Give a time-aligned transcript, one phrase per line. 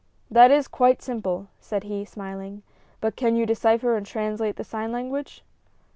[0.31, 2.63] "That is quite simple," said he, smiling;
[3.01, 5.43] "but can you decipher and translate the sign language?"